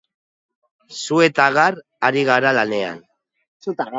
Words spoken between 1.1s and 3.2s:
eta gar ari gara lanean.